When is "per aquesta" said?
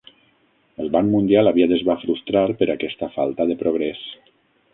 2.63-3.11